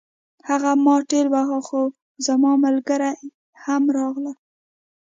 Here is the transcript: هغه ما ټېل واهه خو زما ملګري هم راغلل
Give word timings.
هغه 0.49 0.71
ما 0.85 0.95
ټېل 1.09 1.27
واهه 1.33 1.59
خو 1.67 1.81
زما 2.25 2.51
ملګري 2.63 3.11
هم 3.63 3.83
راغلل 3.97 4.37